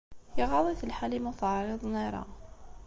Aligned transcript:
Iɣaḍ-it 0.41 0.81
lḥal 0.89 1.13
imi 1.17 1.27
ur 1.29 1.35
t-ɛriḍen 1.39 1.93
ara. 2.05 2.23